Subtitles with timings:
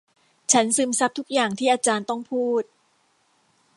[0.51, 2.63] ฉันซึมซับทุกอย่างที่อาจารย์ต้องพูด